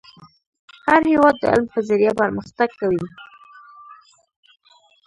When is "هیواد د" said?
1.11-1.43